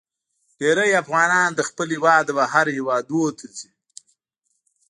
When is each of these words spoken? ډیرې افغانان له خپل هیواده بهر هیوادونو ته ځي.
ډیرې 0.59 0.89
افغانان 1.03 1.47
له 1.57 1.63
خپل 1.69 1.87
هیواده 1.95 2.31
بهر 2.39 2.65
هیوادونو 2.77 3.29
ته 3.37 3.45
ځي. 3.57 3.69